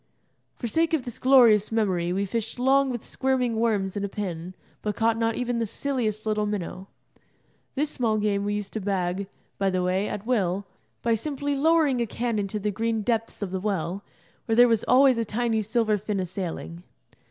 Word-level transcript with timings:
For 0.55 0.65
sake 0.65 0.95
of 0.95 1.05
this 1.05 1.19
glorious 1.19 1.71
memory 1.71 2.11
we 2.11 2.25
fished 2.25 2.57
long 2.57 2.89
with 2.89 3.03
squirming 3.05 3.57
worms 3.59 3.95
and 3.95 4.03
a 4.03 4.09
pin, 4.09 4.55
but 4.81 4.95
caught 4.95 5.15
not 5.15 5.35
even 5.35 5.59
the 5.59 5.67
silliest 5.67 6.25
little 6.25 6.47
minnow. 6.47 6.87
This 7.75 7.91
small 7.91 8.17
game 8.17 8.43
we 8.43 8.55
used 8.55 8.73
to 8.73 8.81
bag, 8.81 9.27
by 9.59 9.69
the 9.69 9.83
way, 9.83 10.09
at 10.09 10.25
will, 10.25 10.65
by 11.03 11.13
simply 11.13 11.55
lowering 11.55 12.01
a 12.01 12.07
can 12.07 12.39
into 12.39 12.57
the 12.57 12.71
green 12.71 13.03
depths 13.03 13.43
of 13.43 13.51
the 13.51 13.59
well, 13.59 14.03
where 14.47 14.55
there 14.55 14.67
was 14.67 14.83
always 14.85 15.19
a 15.19 15.23
tiny 15.23 15.61
silver 15.61 15.99
fin 15.99 16.19
a 16.19 16.25
sailing. 16.25 16.81